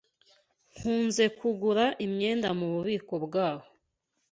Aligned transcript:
Nkunze 0.75 1.23
kugura 1.37 1.85
imyenda 2.05 2.47
mububiko 2.59 3.13
bwaho. 3.25 3.67